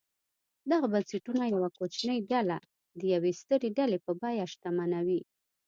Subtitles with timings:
[0.71, 2.57] دغه بنسټونه یوه کوچنۍ ډله
[2.99, 5.21] د یوې سترې ډلې په بیه شتمنوي.